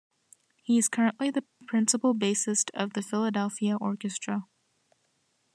[0.63, 4.47] He is currently the principal bassist of the Philadelphia Orchestra.